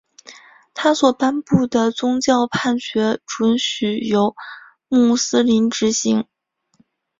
[0.73, 4.35] 他所颁布的宗教判决准许由
[4.87, 6.25] 穆斯林执行。